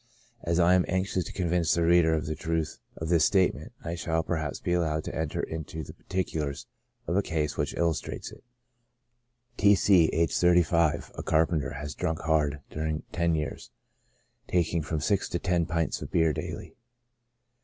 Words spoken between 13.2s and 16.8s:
years, taking from six to ten pints of beer daily.